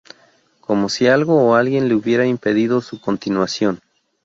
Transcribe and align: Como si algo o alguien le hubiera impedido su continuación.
Como 0.61 0.89
si 0.89 1.05
algo 1.05 1.39
o 1.43 1.53
alguien 1.53 1.87
le 1.87 1.93
hubiera 1.93 2.25
impedido 2.25 2.81
su 2.81 2.99
continuación. 2.99 3.79